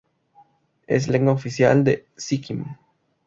Es 0.87 1.07
lengua 1.09 1.33
oficial 1.33 1.87
en 1.87 2.01
Sikkim. 2.17 2.65